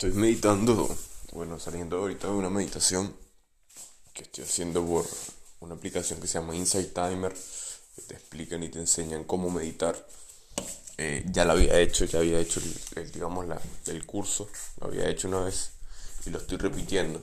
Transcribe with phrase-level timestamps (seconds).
[0.00, 0.88] Estoy meditando,
[1.32, 3.14] bueno, saliendo ahorita de una meditación
[4.14, 5.04] que estoy haciendo por
[5.60, 10.08] una aplicación que se llama Insight Timer, que te explican y te enseñan cómo meditar.
[10.96, 12.62] Eh, ya lo había hecho, ya había hecho
[12.96, 14.48] el, digamos, la, el curso,
[14.80, 15.72] lo había hecho una vez
[16.24, 17.22] y lo estoy repitiendo.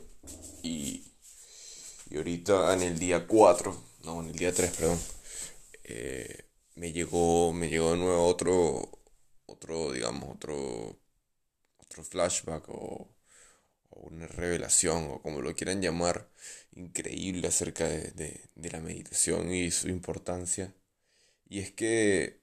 [0.62, 1.04] Y,
[2.12, 5.00] y ahorita en el día 4, no, en el día 3, perdón,
[5.84, 8.88] eh, me llegó, me llegó de nuevo otro,
[9.48, 10.96] otro, digamos, otro
[11.88, 13.14] otro flashback o,
[13.89, 16.30] una revelación o como lo quieran llamar,
[16.74, 20.75] increíble acerca de, la meditación y su importancia.
[21.50, 22.42] Y es que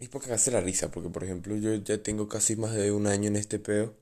[0.00, 3.06] es porque hace la risa, porque por ejemplo yo ya tengo casi más de un
[3.06, 3.96] año en este peo,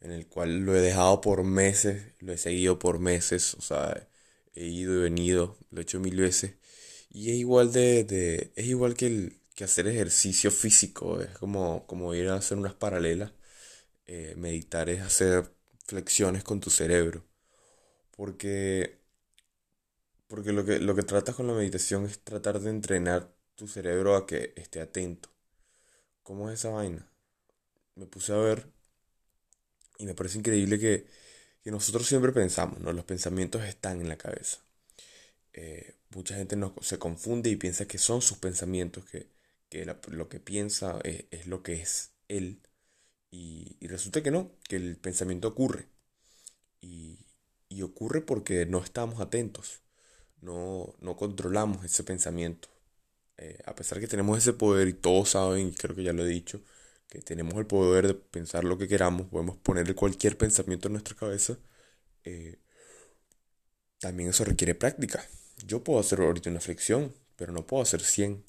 [0.00, 4.08] en el cual lo he dejado por meses, lo he seguido por meses, o sea,
[4.54, 6.54] he ido y venido, lo he hecho mil veces.
[7.10, 11.86] Y es igual de, de es igual que, el, que hacer ejercicio físico, es como,
[11.86, 13.32] como ir a hacer unas paralelas.
[14.12, 15.54] Eh, meditar es hacer
[15.86, 17.24] flexiones con tu cerebro.
[18.10, 18.98] Porque,
[20.26, 24.16] porque lo, que, lo que tratas con la meditación es tratar de entrenar tu cerebro
[24.16, 25.28] a que esté atento.
[26.24, 27.08] ¿Cómo es esa vaina?
[27.94, 28.66] Me puse a ver
[29.98, 31.06] y me parece increíble que,
[31.62, 32.92] que nosotros siempre pensamos, ¿no?
[32.92, 34.58] Los pensamientos están en la cabeza.
[35.52, 39.28] Eh, mucha gente no, se confunde y piensa que son sus pensamientos, que,
[39.68, 42.60] que lo que piensa es, es, lo que es él.
[43.30, 45.88] Y, resulta que no, que el pensamiento ocurre.
[46.80, 47.18] Y,
[47.82, 49.80] ocurre porque no estamos atentos,
[50.42, 52.68] no, no controlamos ese pensamiento.
[53.38, 56.24] Eh, a pesar que tenemos ese poder y todos saben, y creo que ya lo
[56.24, 56.62] he dicho,
[57.08, 61.16] que tenemos el poder de pensar lo que queramos, podemos poner cualquier pensamiento en nuestra
[61.16, 61.58] cabeza,
[62.24, 62.58] eh,
[63.98, 65.24] también eso requiere práctica.
[65.66, 68.44] Yo puedo hacer ahorita una flexión, pero no puedo hacer 100.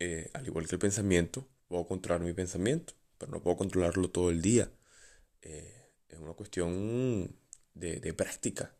[0.00, 4.30] Eh, al igual que el pensamiento, puedo controlar mi pensamiento pero no puedo controlarlo todo
[4.30, 4.68] el día.
[5.42, 7.32] Eh, es una cuestión
[7.72, 8.74] de, práctica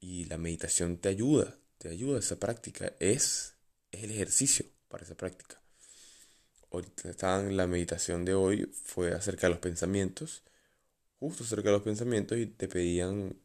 [0.00, 3.54] y la meditación te ayuda, te ayuda a esa práctica, es,
[3.92, 5.62] es el ejercicio para esa práctica.
[6.72, 10.42] Ahorita estaban, la meditación de hoy fue acerca de los pensamientos,
[11.20, 13.36] justo acerca de los pensamientos y te pedían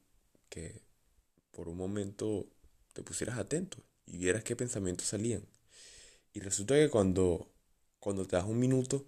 [0.50, 0.82] que
[1.52, 2.48] por un momento
[2.94, 3.78] te pusieras atento
[4.08, 5.46] y vieras qué pensamientos salían.
[6.34, 7.54] Y resulta que cuando,
[8.00, 9.06] cuando te das un minuto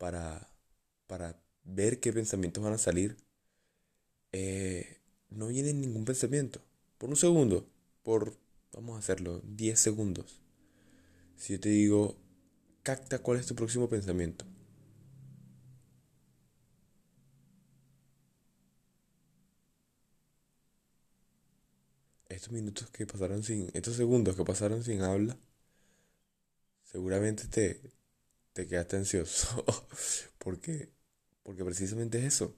[0.00, 0.48] para,
[1.06, 3.18] para ver qué pensamientos van a salir,
[4.32, 6.62] eh, no viene ningún pensamiento.
[6.96, 7.68] Por un segundo,
[8.02, 8.34] por,
[8.72, 10.40] vamos a hacerlo, 10 segundos.
[11.36, 12.16] Si yo te digo,
[12.82, 14.46] capta cuál es tu próximo pensamiento.
[22.30, 25.36] Estos minutos que pasaron sin, estos segundos que pasaron sin habla,
[26.84, 27.80] seguramente te,
[28.60, 29.64] te quedaste ansioso.
[30.38, 30.92] porque,
[31.42, 32.54] porque precisamente es eso.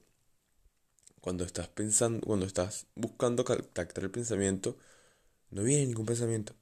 [1.21, 4.77] Cuando estás pensando, cuando estás buscando captar el pensamiento,
[5.49, 6.55] no viene ningún pensamiento.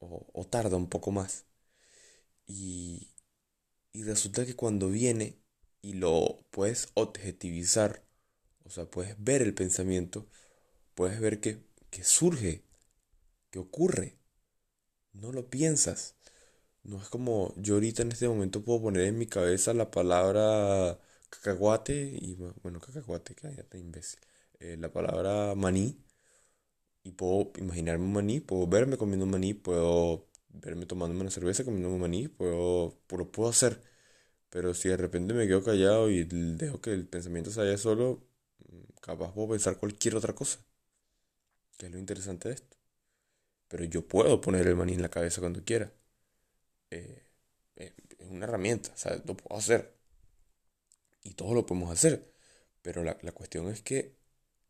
[0.00, 1.44] O, tarda un poco más.
[2.46, 3.12] Y,
[3.92, 5.38] y resulta que cuando viene
[5.82, 8.04] y lo puedes objetivizar,
[8.64, 10.26] o sea, puedes ver el pensamiento,
[10.94, 12.64] puedes ver que, que surge,
[13.50, 14.18] que ocurre.
[15.12, 16.16] No lo piensas.
[16.82, 20.98] No es como yo ahorita en este momento puedo poner en mi cabeza la palabra
[21.30, 24.20] cacahuate y bueno, cacahuate, cállate imbécil.
[24.60, 25.98] Eh, la palabra maní
[27.02, 31.64] y puedo imaginarme un maní, puedo verme comiendo un maní, puedo verme tomando una cerveza
[31.64, 33.82] comiendo un maní, puedo, lo puedo hacer.
[34.50, 38.22] Pero si de repente me quedo callado y dejo que el pensamiento se vaya solo,
[39.02, 40.60] capaz puedo pensar cualquier otra cosa.
[41.76, 42.76] Que es lo interesante de esto.
[43.68, 45.92] Pero yo puedo poner el maní en la cabeza cuando quiera.
[47.80, 49.22] Es una herramienta, ¿sabes?
[49.26, 49.94] Lo puedo hacer.
[51.22, 52.32] Y todos lo podemos hacer.
[52.82, 54.16] Pero la, cuestión es que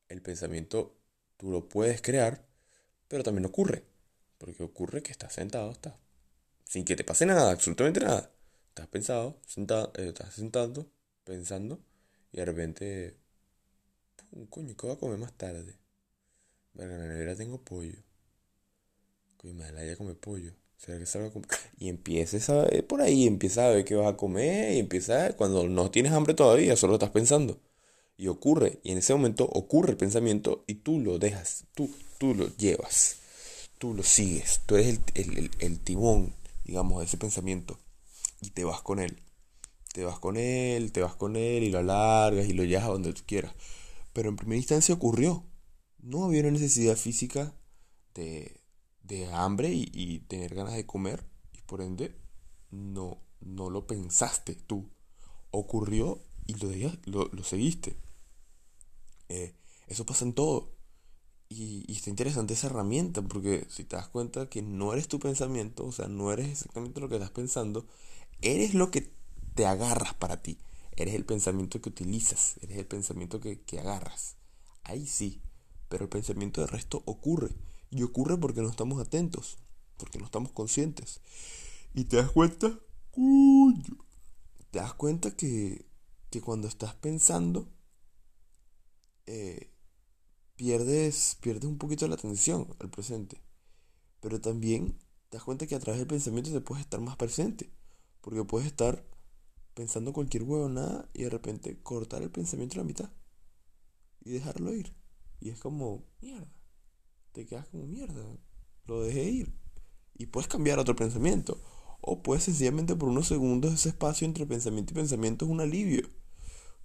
[0.09, 0.97] el pensamiento
[1.37, 2.47] tú lo puedes crear,
[3.09, 3.85] pero también ocurre.
[4.39, 5.95] Porque ocurre que estás sentado, estás
[6.65, 8.33] sin que te pase nada, absolutamente nada.
[8.69, 10.91] Estás pensado, sentado, eh, estás sentando,
[11.25, 11.83] pensando,
[12.33, 13.17] y de repente,
[14.31, 15.77] pum, coño, ¿qué voy a comer más tarde?
[16.75, 18.03] Verga, en la nevera tengo pollo.
[19.37, 20.55] Coño, me la comer pollo.
[21.79, 25.35] Y empieces a ver por ahí, empieza a ver qué vas a comer y empieza
[25.37, 27.59] cuando no tienes hambre todavía, solo estás pensando.
[28.17, 32.35] Y ocurre, y en ese momento ocurre el pensamiento y tú lo dejas, tú, tú
[32.35, 33.17] lo llevas,
[33.79, 36.35] tú lo sigues, tú eres el, el timón,
[36.65, 37.79] digamos, de ese pensamiento
[38.41, 39.17] y te vas con él.
[39.93, 42.93] Te vas con él, te vas con él y lo alargas y lo llevas a
[42.93, 43.53] donde tú quieras.
[44.13, 45.45] Pero en primera instancia ocurrió.
[45.99, 47.53] No había una necesidad física
[48.15, 48.60] de,
[49.11, 52.17] de hambre y, tener ganas de comer y por ende
[52.71, 54.89] no, no lo pensaste tú.
[55.51, 57.97] Ocurrió y lo, lo, seguiste.
[59.29, 59.55] Eh,
[59.89, 60.77] eso pasa en todo.
[61.49, 65.19] Y, y, está interesante esa herramienta porque si te das cuenta que no eres tu
[65.19, 67.87] pensamiento, o sea, no eres exactamente lo que estás pensando,
[68.41, 69.13] eres lo que
[69.55, 70.59] te agarras para ti.
[70.95, 74.37] Eres el pensamiento que utilizas, eres el pensamiento que, que agarras.
[74.85, 75.43] Ahí sí,
[75.89, 77.57] pero el pensamiento de resto ocurre.
[77.91, 79.59] Y ocurre porque no estamos atentos,
[79.97, 81.21] porque no estamos conscientes.
[81.95, 82.79] Y te das cuenta,
[84.71, 85.87] te das cuenta que,
[86.31, 87.69] que cuando estás pensando,
[89.27, 89.73] eh,
[90.57, 93.43] pierdes, pierdes un poquito la atención al presente.
[94.21, 94.99] Pero también
[95.29, 97.71] te das cuenta que a través del pensamiento te puedes estar más presente.
[98.21, 99.05] Porque puedes estar
[99.75, 103.11] pensando cualquier huevo nada y de repente cortar el pensamiento a la mitad
[104.21, 104.95] y dejarlo ir.
[105.41, 106.53] Y es como, mierda,
[107.33, 108.25] te quedas como mierda,
[108.87, 109.55] lo dejé ir.
[110.15, 111.61] Y puedes cambiar otro pensamiento.
[112.01, 116.09] O puedes sencillamente por unos segundos ese espacio entre pensamiento y pensamiento es un alivio.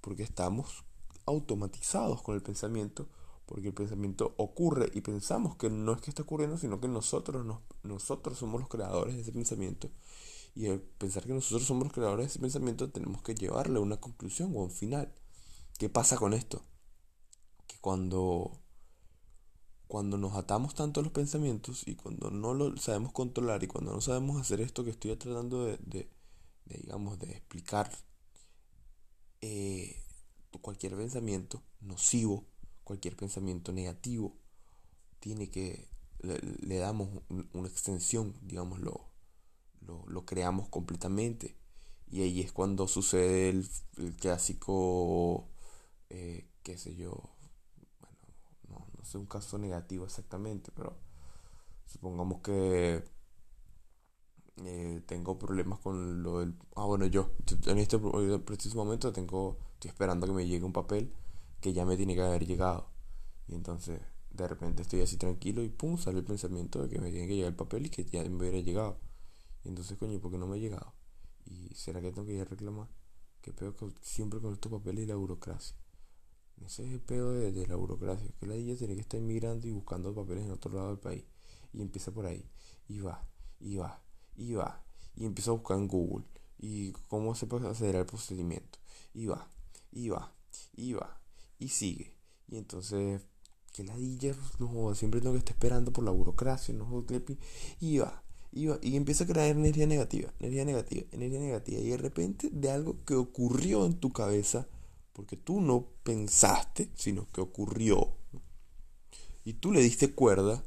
[0.02, 0.84] Porque estamos
[1.26, 3.10] automatizados con el pensamiento.
[3.46, 7.46] Porque el pensamiento ocurre y pensamos que no es que está ocurriendo, sino que nosotros,
[7.84, 9.92] nosotros somos los creadores de ese pensamiento.
[10.56, 13.82] Y al pensar que nosotros somos los creadores de ese pensamiento, tenemos que llevarle a
[13.82, 15.14] una conclusión o a un final.
[15.78, 16.64] ¿Qué pasa con esto?
[17.68, 18.62] Que cuando,
[19.96, 23.94] cuando nos atamos tanto a los pensamientos y cuando no lo sabemos controlar y cuando
[23.94, 26.10] no sabemos hacer esto que estoy tratando de,
[26.66, 27.90] digamos, de explicar,
[29.40, 30.04] eh,
[30.60, 32.44] cualquier pensamiento nocivo,
[32.84, 34.36] cualquier pensamiento negativo,
[35.22, 35.88] tiene que,
[36.20, 39.10] le, damos una extensión, digámoslo,
[39.80, 41.56] lo, creamos completamente.
[42.06, 43.66] Y ahí es cuando sucede el,
[44.18, 45.48] clásico,
[46.10, 47.35] eh, qué sé yo,
[49.06, 50.98] sé un caso negativo exactamente, pero
[51.86, 53.04] supongamos que
[54.64, 56.56] eh, tengo problemas con lo del...
[56.76, 57.32] Ah, bueno, yo
[57.68, 58.00] en este
[58.40, 61.14] preciso momento tengo, estoy esperando que me llegue un papel
[61.62, 62.90] que ya me tiene que haber llegado.
[63.48, 67.12] Y entonces de repente estoy así tranquilo y pum, sale el pensamiento de que me
[67.12, 69.00] tiene que llegar el papel y que ya me hubiera llegado.
[69.64, 70.94] Y entonces, coño, ¿por qué no me ha llegado?
[71.46, 72.88] ¿Y será que tengo que ir a reclamar?
[73.42, 75.76] ¿Qué peor que siempre con estos papeles y la burocracia?
[76.64, 79.72] Ese es el peor de, la burocracia, que la niña tiene que estar inmigrando y
[79.72, 81.24] buscando papeles en otro lado del país.
[81.74, 82.50] Y empieza por ahí.
[82.88, 83.28] Y va,
[83.60, 84.02] y va,
[84.36, 84.84] y va.
[85.16, 86.26] Y empieza a buscar en Google.
[86.58, 88.80] Y cómo se puede acelerar el procedimiento.
[89.14, 89.48] Y va,
[89.92, 90.34] y va,
[90.76, 91.20] y va.
[91.60, 92.16] Y sigue.
[92.48, 93.22] Y entonces,
[93.74, 97.06] que la DJ, no siempre tengo que estar esperando por la burocracia, no
[97.80, 98.24] y va,
[98.56, 101.82] y, empieza a crear energía negativa, energía negativa, energía negativa.
[101.82, 104.68] Y de repente de algo que ocurrió en tu cabeza,
[105.16, 108.18] porque tú no pensaste, sino que ocurrió,
[109.46, 110.62] y tú le diste cuerda,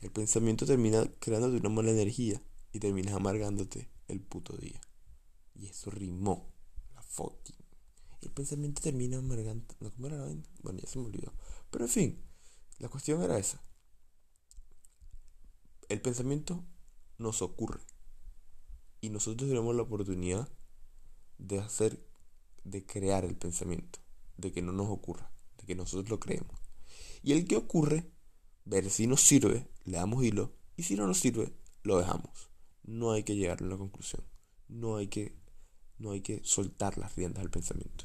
[0.00, 2.40] el pensamiento termina creándote una mala energía
[2.72, 4.80] y terminas amargándote el puto día.
[5.54, 6.52] Y eso rimó,
[6.94, 7.56] la fucking.
[8.20, 9.64] El pensamiento termina amargando.
[9.78, 11.32] ¿Cómo era la Bueno, ya se me olvidó.
[11.70, 12.24] Pero en fin,
[12.78, 13.60] la cuestión era esa.
[15.88, 16.64] El pensamiento
[17.18, 17.80] nos ocurre.
[19.00, 20.48] Y nosotros tenemos la oportunidad
[21.38, 22.06] de hacer,
[22.64, 24.00] de crear el pensamiento,
[24.36, 26.60] de que no nos ocurra, de que nosotros lo creemos.
[27.22, 28.10] Y el que ocurre,
[28.64, 32.50] ver si nos sirve, le damos hilo, y si no nos sirve, lo dejamos.
[32.82, 34.24] No hay que llegar a una conclusión.
[34.68, 35.36] No hay que,
[35.98, 38.04] no hay que soltar las riendas del pensamiento.